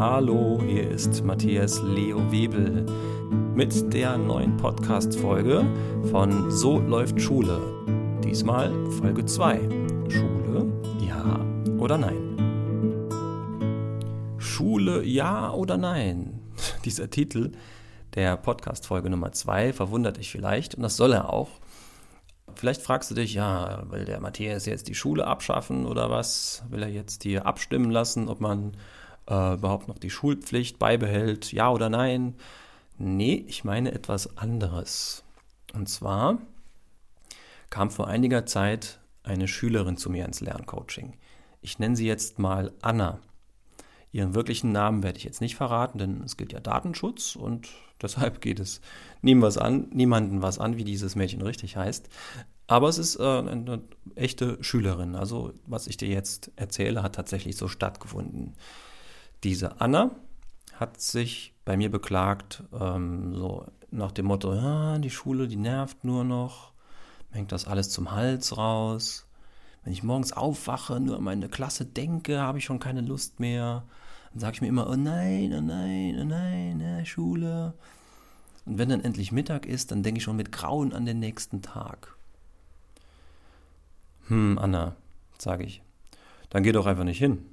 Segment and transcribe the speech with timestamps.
[0.00, 2.86] Hallo, hier ist Matthias Leo Webel
[3.54, 5.62] mit der neuen Podcast-Folge
[6.10, 7.60] von So läuft Schule.
[8.24, 9.58] Diesmal Folge 2.
[10.08, 10.72] Schule,
[11.06, 11.44] ja
[11.78, 12.38] oder nein?
[14.38, 16.40] Schule, ja oder nein?
[16.86, 17.52] Dieser Titel
[18.14, 21.50] der Podcast-Folge Nummer 2 verwundert dich vielleicht und das soll er auch.
[22.54, 26.64] Vielleicht fragst du dich, ja, will der Matthias jetzt die Schule abschaffen oder was?
[26.70, 28.72] Will er jetzt hier abstimmen lassen, ob man
[29.30, 32.34] äh, überhaupt noch die Schulpflicht beibehält, ja oder nein?
[32.98, 35.24] Nee, ich meine etwas anderes.
[35.72, 36.38] Und zwar
[37.70, 41.14] kam vor einiger Zeit eine Schülerin zu mir ins Lerncoaching.
[41.62, 43.20] Ich nenne sie jetzt mal Anna.
[44.12, 47.68] Ihren wirklichen Namen werde ich jetzt nicht verraten, denn es gilt ja Datenschutz und
[48.02, 48.80] deshalb geht es
[49.22, 52.08] niemandem was an, niemanden was an, wie dieses Mädchen richtig heißt.
[52.66, 53.82] Aber es ist äh, eine
[54.14, 55.16] echte Schülerin.
[55.16, 58.54] Also was ich dir jetzt erzähle, hat tatsächlich so stattgefunden.
[59.42, 60.10] Diese Anna
[60.74, 66.04] hat sich bei mir beklagt, ähm, so nach dem Motto, ja, die Schule, die nervt
[66.04, 66.72] nur noch,
[67.30, 69.26] hängt das alles zum Hals raus.
[69.82, 73.84] Wenn ich morgens aufwache, nur an meine Klasse denke, habe ich schon keine Lust mehr.
[74.32, 77.74] Dann sage ich mir immer, oh nein, oh nein, oh nein, ja, Schule.
[78.66, 81.62] Und wenn dann endlich Mittag ist, dann denke ich schon mit Grauen an den nächsten
[81.62, 82.14] Tag.
[84.28, 84.96] Hm, Anna,
[85.38, 85.82] sage ich,
[86.50, 87.44] dann geh doch einfach nicht hin.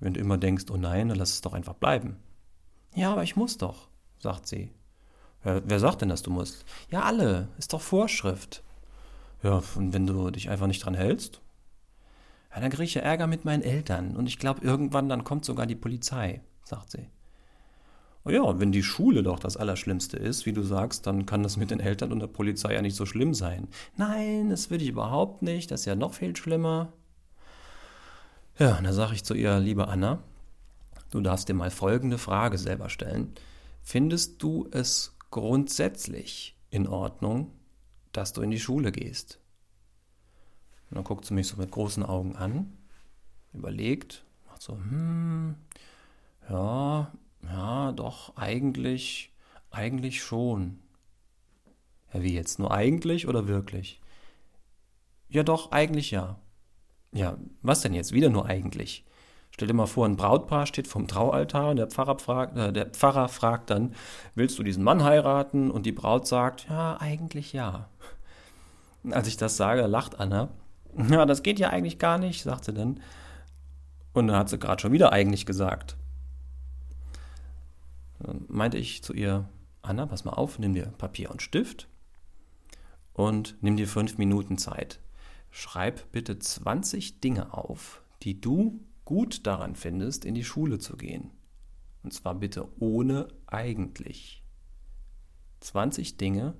[0.00, 2.16] Wenn du immer denkst, oh nein, dann lass es doch einfach bleiben.
[2.94, 4.70] Ja, aber ich muss doch, sagt sie.
[5.44, 6.64] Ja, wer sagt denn, dass du musst?
[6.90, 8.62] Ja, alle, ist doch Vorschrift.
[9.42, 11.40] Ja, und wenn du dich einfach nicht dran hältst?
[12.54, 15.44] Ja, dann kriege ich ja Ärger mit meinen Eltern und ich glaube, irgendwann dann kommt
[15.44, 17.08] sogar die Polizei, sagt sie.
[18.24, 21.56] Oh ja, wenn die Schule doch das Allerschlimmste ist, wie du sagst, dann kann das
[21.56, 23.68] mit den Eltern und der Polizei ja nicht so schlimm sein.
[23.96, 26.92] Nein, das würde ich überhaupt nicht, das ist ja noch viel schlimmer.
[28.58, 30.22] Ja, und da sage ich zu ihr, liebe Anna,
[31.10, 33.34] du darfst dir mal folgende Frage selber stellen.
[33.82, 37.52] Findest du es grundsätzlich in Ordnung,
[38.12, 39.40] dass du in die Schule gehst?
[40.88, 42.72] Und dann guckt sie mich so mit großen Augen an,
[43.52, 45.56] überlegt, macht so, hm,
[46.48, 49.34] ja, ja, doch, eigentlich,
[49.70, 50.78] eigentlich schon.
[52.14, 52.58] Ja, wie jetzt?
[52.58, 54.00] Nur eigentlich oder wirklich?
[55.28, 56.38] Ja, doch, eigentlich ja.
[57.12, 58.12] Ja, was denn jetzt?
[58.12, 59.04] Wieder nur eigentlich.
[59.50, 62.86] Stell dir mal vor, ein Brautpaar steht vom Traualtar und der Pfarrer, fragt, äh, der
[62.86, 63.94] Pfarrer fragt dann,
[64.34, 65.70] willst du diesen Mann heiraten?
[65.70, 67.88] Und die Braut sagt, ja, eigentlich ja.
[69.10, 70.50] Als ich das sage, lacht Anna.
[71.10, 73.00] Ja, das geht ja eigentlich gar nicht, sagt sie dann.
[74.12, 75.96] Und dann hat sie gerade schon wieder eigentlich gesagt.
[78.18, 79.48] Dann meinte ich zu ihr,
[79.82, 81.86] Anna, pass mal auf, nimm dir Papier und Stift
[83.12, 85.00] und nimm dir fünf Minuten Zeit.
[85.56, 91.30] Schreib bitte 20 Dinge auf, die du gut daran findest, in die Schule zu gehen.
[92.02, 94.42] Und zwar bitte ohne eigentlich.
[95.60, 96.52] 20 Dinge,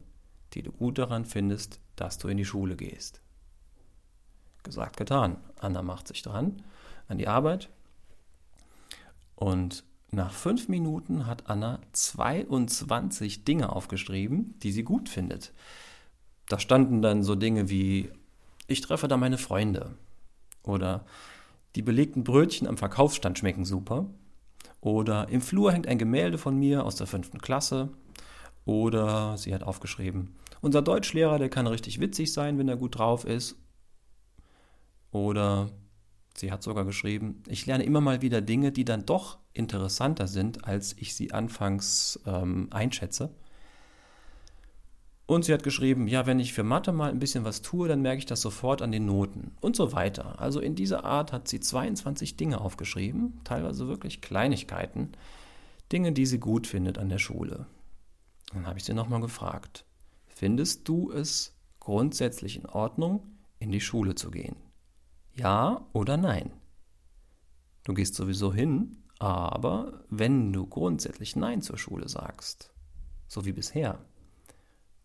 [0.54, 3.20] die du gut daran findest, dass du in die Schule gehst.
[4.62, 5.36] Gesagt, getan.
[5.60, 6.62] Anna macht sich dran
[7.06, 7.68] an die Arbeit.
[9.34, 15.52] Und nach fünf Minuten hat Anna 22 Dinge aufgeschrieben, die sie gut findet.
[16.48, 18.10] Da standen dann so Dinge wie
[18.66, 19.94] ich treffe da meine Freunde.
[20.62, 21.04] Oder
[21.74, 24.06] die belegten Brötchen am Verkaufsstand schmecken super.
[24.80, 27.90] Oder im Flur hängt ein Gemälde von mir aus der fünften Klasse.
[28.64, 33.24] Oder sie hat aufgeschrieben, unser Deutschlehrer, der kann richtig witzig sein, wenn er gut drauf
[33.24, 33.56] ist.
[35.12, 35.70] Oder
[36.34, 40.66] sie hat sogar geschrieben, ich lerne immer mal wieder Dinge, die dann doch interessanter sind,
[40.66, 43.30] als ich sie anfangs ähm, einschätze.
[45.26, 48.00] Und sie hat geschrieben, ja, wenn ich für Mathe mal ein bisschen was tue, dann
[48.00, 50.40] merke ich das sofort an den Noten und so weiter.
[50.40, 55.12] Also in dieser Art hat sie 22 Dinge aufgeschrieben, teilweise wirklich Kleinigkeiten,
[55.90, 57.66] Dinge, die sie gut findet an der Schule.
[58.52, 59.84] Dann habe ich sie nochmal gefragt,
[60.28, 64.56] findest du es grundsätzlich in Ordnung, in die Schule zu gehen?
[65.34, 66.52] Ja oder nein?
[67.82, 72.72] Du gehst sowieso hin, aber wenn du grundsätzlich Nein zur Schule sagst,
[73.28, 74.04] so wie bisher,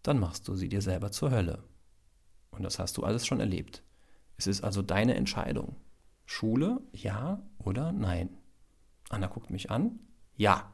[0.03, 1.63] dann machst du sie dir selber zur Hölle.
[2.51, 3.83] Und das hast du alles schon erlebt.
[4.37, 5.75] Es ist also deine Entscheidung.
[6.25, 8.29] Schule, ja oder nein?
[9.09, 9.99] Anna guckt mich an.
[10.37, 10.71] Ja.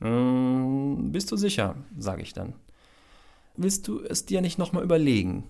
[0.00, 2.54] Hm, bist du sicher, sage ich dann.
[3.56, 5.44] Willst du es dir nicht nochmal überlegen?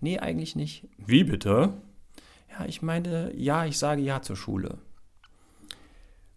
[0.00, 0.86] Nee, eigentlich nicht.
[0.98, 1.72] Wie bitte?
[2.50, 4.78] Ja, ich meine, ja, ich sage ja zur Schule.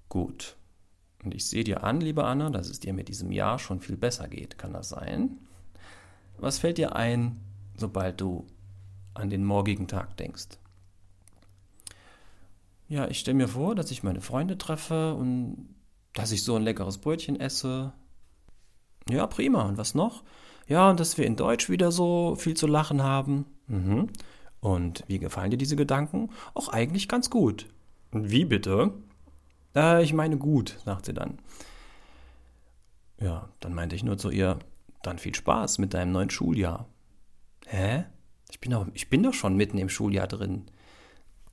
[0.07, 0.55] Gut.
[1.23, 3.97] Und ich sehe dir an, liebe Anna, dass es dir mit diesem Jahr schon viel
[3.97, 4.57] besser geht.
[4.57, 5.37] Kann das sein?
[6.37, 7.39] Was fällt dir ein,
[7.77, 8.45] sobald du
[9.13, 10.57] an den morgigen Tag denkst?
[12.87, 15.69] Ja, ich stelle mir vor, dass ich meine Freunde treffe und
[16.13, 17.93] dass ich so ein leckeres Brötchen esse.
[19.09, 19.63] Ja, prima.
[19.63, 20.23] Und was noch?
[20.67, 23.45] Ja, und dass wir in Deutsch wieder so viel zu lachen haben.
[23.67, 24.09] Mhm.
[24.59, 26.29] Und wie gefallen dir diese Gedanken?
[26.53, 27.67] Auch eigentlich ganz gut.
[28.11, 28.93] Wie bitte?
[29.75, 31.39] Äh, ich meine gut, sagt sie dann.
[33.19, 34.59] Ja, dann meinte ich nur zu ihr,
[35.01, 36.87] dann viel Spaß mit deinem neuen Schuljahr.
[37.67, 38.05] Hä?
[38.49, 40.65] Ich bin doch, ich bin doch schon mitten im Schuljahr drin.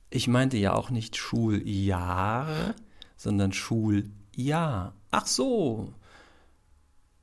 [0.09, 2.75] Ich meinte ja auch nicht Schuljahr,
[3.15, 4.93] sondern Schuljahr.
[5.09, 5.93] Ach so.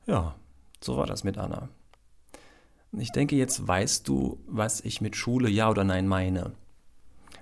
[0.06, 0.34] Ja,
[0.80, 1.68] so war das mit Anna.
[2.92, 6.52] Ich denke, jetzt weißt du, was ich mit Schule ja oder nein meine.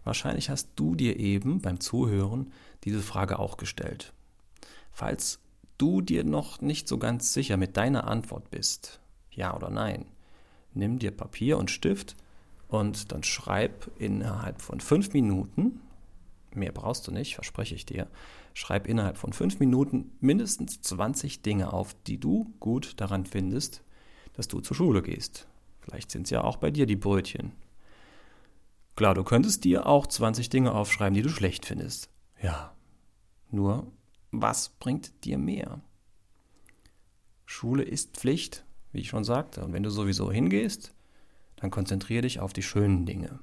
[0.06, 2.52] Wahrscheinlich hast du dir eben beim Zuhören
[2.84, 4.12] diese Frage auch gestellt.
[4.92, 5.40] Falls
[5.78, 9.00] du dir noch nicht so ganz sicher mit deiner Antwort bist,
[9.32, 10.06] ja oder nein,
[10.74, 12.14] nimm dir Papier und Stift
[12.68, 15.80] und dann schreib innerhalb von fünf Minuten,
[16.54, 18.06] mehr brauchst du nicht, verspreche ich dir,
[18.54, 23.82] schreib innerhalb von fünf Minuten mindestens 20 Dinge auf, die du gut daran findest,
[24.34, 25.48] dass du zur Schule gehst.
[25.80, 27.50] Vielleicht sind es ja auch bei dir die Brötchen.
[28.96, 32.08] Klar, du könntest dir auch 20 Dinge aufschreiben, die du schlecht findest.
[32.42, 32.74] Ja.
[33.50, 33.92] Nur,
[34.30, 35.82] was bringt dir mehr?
[37.44, 39.62] Schule ist Pflicht, wie ich schon sagte.
[39.64, 40.94] Und wenn du sowieso hingehst,
[41.56, 43.38] dann konzentriere dich auf die schönen Dinge.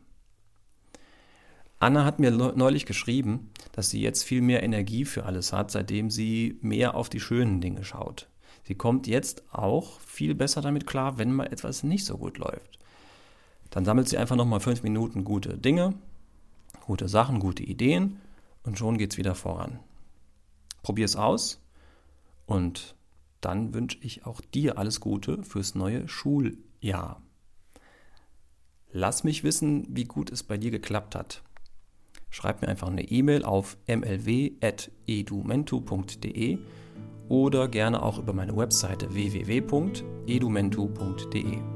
[1.79, 6.09] Anna hat mir neulich geschrieben, dass sie jetzt viel mehr Energie für alles hat, seitdem
[6.09, 8.27] sie mehr auf die schönen Dinge schaut.
[8.63, 12.79] Sie kommt jetzt auch viel besser damit klar, wenn mal etwas nicht so gut läuft.
[13.73, 15.95] Dann sammelt sie einfach nochmal fünf Minuten gute Dinge,
[16.85, 18.21] gute Sachen, gute Ideen
[18.61, 19.79] und schon geht es wieder voran.
[20.83, 21.59] Probier es aus
[22.45, 22.93] und
[23.41, 27.23] dann wünsche ich auch dir alles Gute fürs neue Schuljahr.
[28.91, 31.41] Lass mich wissen, wie gut es bei dir geklappt hat.
[32.29, 36.59] Schreib mir einfach eine E-Mail auf mlw.edumentu.de
[37.27, 41.72] oder gerne auch über meine Webseite www.edumentu.de.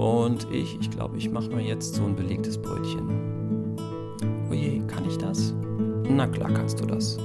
[0.00, 3.76] Und ich, ich glaube, ich mache mir jetzt so ein belegtes Brötchen.
[4.50, 5.54] Oje, kann ich das?
[6.08, 7.18] Na klar kannst du das.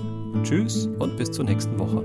[0.43, 2.03] Tschüss und bis zur nächsten Woche.